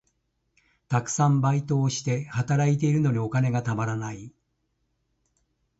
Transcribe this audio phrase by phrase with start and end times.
[0.87, 4.31] たくさんバイトをして、働いているのにお金がたまらない。